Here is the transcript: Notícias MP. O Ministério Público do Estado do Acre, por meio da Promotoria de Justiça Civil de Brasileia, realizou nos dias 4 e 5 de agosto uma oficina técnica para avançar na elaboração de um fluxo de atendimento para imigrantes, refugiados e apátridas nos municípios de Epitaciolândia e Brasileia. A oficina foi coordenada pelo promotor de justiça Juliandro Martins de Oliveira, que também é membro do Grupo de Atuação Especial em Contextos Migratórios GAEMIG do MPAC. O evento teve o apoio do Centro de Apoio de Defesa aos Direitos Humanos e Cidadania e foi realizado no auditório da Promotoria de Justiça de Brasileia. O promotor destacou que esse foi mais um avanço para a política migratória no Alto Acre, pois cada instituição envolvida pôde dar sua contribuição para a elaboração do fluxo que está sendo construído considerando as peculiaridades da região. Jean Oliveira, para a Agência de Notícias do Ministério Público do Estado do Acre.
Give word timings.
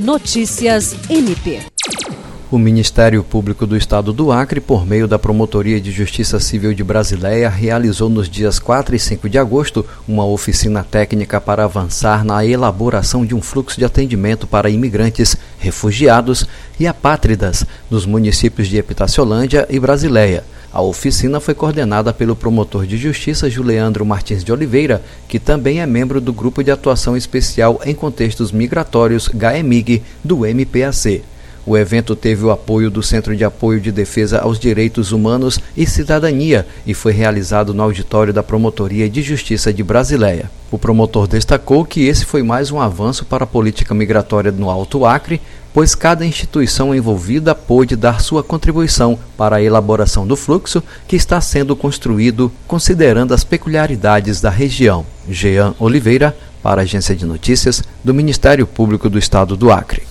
Notícias 0.00 0.96
MP. 1.10 1.60
O 2.50 2.56
Ministério 2.56 3.22
Público 3.22 3.66
do 3.66 3.76
Estado 3.76 4.14
do 4.14 4.32
Acre, 4.32 4.58
por 4.58 4.86
meio 4.86 5.06
da 5.06 5.18
Promotoria 5.18 5.78
de 5.78 5.90
Justiça 5.92 6.40
Civil 6.40 6.72
de 6.72 6.82
Brasileia, 6.82 7.50
realizou 7.50 8.08
nos 8.08 8.26
dias 8.26 8.58
4 8.58 8.96
e 8.96 8.98
5 8.98 9.28
de 9.28 9.36
agosto 9.36 9.84
uma 10.08 10.24
oficina 10.24 10.82
técnica 10.82 11.38
para 11.38 11.64
avançar 11.64 12.24
na 12.24 12.42
elaboração 12.42 13.26
de 13.26 13.34
um 13.34 13.42
fluxo 13.42 13.78
de 13.78 13.84
atendimento 13.84 14.46
para 14.46 14.70
imigrantes, 14.70 15.36
refugiados 15.58 16.46
e 16.78 16.86
apátridas 16.86 17.66
nos 17.90 18.06
municípios 18.06 18.68
de 18.68 18.78
Epitaciolândia 18.78 19.66
e 19.68 19.78
Brasileia. 19.78 20.44
A 20.72 20.80
oficina 20.80 21.40
foi 21.40 21.52
coordenada 21.52 22.12
pelo 22.12 22.36
promotor 22.36 22.86
de 22.86 22.96
justiça 22.96 23.50
Juliandro 23.50 24.06
Martins 24.06 24.44
de 24.44 24.52
Oliveira, 24.52 25.02
que 25.26 25.40
também 25.40 25.80
é 25.80 25.86
membro 25.86 26.20
do 26.20 26.32
Grupo 26.32 26.62
de 26.62 26.70
Atuação 26.70 27.16
Especial 27.16 27.80
em 27.84 27.92
Contextos 27.92 28.52
Migratórios 28.52 29.26
GAEMIG 29.26 30.00
do 30.22 30.46
MPAC. 30.46 31.24
O 31.66 31.76
evento 31.76 32.16
teve 32.16 32.44
o 32.44 32.50
apoio 32.50 32.90
do 32.90 33.02
Centro 33.02 33.36
de 33.36 33.44
Apoio 33.44 33.80
de 33.80 33.92
Defesa 33.92 34.40
aos 34.40 34.58
Direitos 34.58 35.12
Humanos 35.12 35.60
e 35.76 35.86
Cidadania 35.86 36.66
e 36.86 36.94
foi 36.94 37.12
realizado 37.12 37.74
no 37.74 37.82
auditório 37.82 38.32
da 38.32 38.42
Promotoria 38.42 39.08
de 39.08 39.22
Justiça 39.22 39.72
de 39.72 39.82
Brasileia. 39.82 40.50
O 40.70 40.78
promotor 40.78 41.26
destacou 41.26 41.84
que 41.84 42.06
esse 42.06 42.24
foi 42.24 42.42
mais 42.42 42.70
um 42.70 42.80
avanço 42.80 43.24
para 43.24 43.44
a 43.44 43.46
política 43.46 43.92
migratória 43.92 44.52
no 44.52 44.70
Alto 44.70 45.04
Acre, 45.04 45.40
pois 45.74 45.94
cada 45.94 46.24
instituição 46.24 46.94
envolvida 46.94 47.54
pôde 47.54 47.96
dar 47.96 48.20
sua 48.20 48.42
contribuição 48.42 49.18
para 49.36 49.56
a 49.56 49.62
elaboração 49.62 50.26
do 50.26 50.36
fluxo 50.36 50.82
que 51.06 51.16
está 51.16 51.40
sendo 51.40 51.76
construído 51.76 52.50
considerando 52.66 53.34
as 53.34 53.44
peculiaridades 53.44 54.40
da 54.40 54.50
região. 54.50 55.04
Jean 55.28 55.74
Oliveira, 55.78 56.36
para 56.62 56.82
a 56.82 56.84
Agência 56.84 57.16
de 57.16 57.26
Notícias 57.26 57.82
do 58.04 58.14
Ministério 58.14 58.66
Público 58.66 59.08
do 59.08 59.18
Estado 59.18 59.56
do 59.56 59.70
Acre. 59.70 60.02